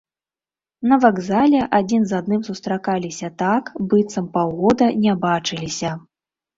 На 0.91 0.97
вакзале 1.03 1.59
адзін 1.81 2.01
з 2.13 2.17
адным 2.21 2.41
сустракаліся 2.49 3.31
так, 3.45 3.63
быццам 3.95 4.25
паўгода 4.37 4.93
не 5.07 5.13
бачыліся. 5.31 5.99